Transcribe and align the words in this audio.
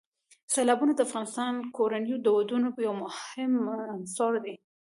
سیلابونه 0.53 0.93
د 0.95 0.99
افغان 1.07 1.55
کورنیو 1.75 2.17
د 2.21 2.23
دودونو 2.25 2.67
یو 2.85 2.93
مهم 3.03 3.51
عنصر 3.93 4.33
دی. 4.45 4.55